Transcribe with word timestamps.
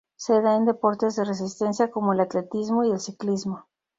Se 0.15 0.33
da 0.41 0.55
en 0.55 0.65
deportes 0.65 1.15
de 1.15 1.25
resistencia 1.25 1.91
como 1.91 2.11
el 2.13 2.21
atletismo 2.21 2.83
y 2.83 2.89
el 2.89 2.99
ciclismo. 2.99 3.67